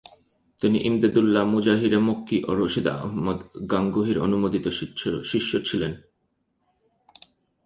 তিনি 0.61 0.77
ইমদাদুল্লাহ 0.79 1.43
মুহাজিরে 1.45 1.99
মক্কি 2.07 2.37
ও 2.47 2.51
রশিদ 2.59 2.87
আহমদ 2.95 3.39
গাঙ্গুহির 3.71 4.17
অনুমোদিত 4.19 4.65
শিষ্য 5.31 5.51
ছিলেন। 5.65 5.93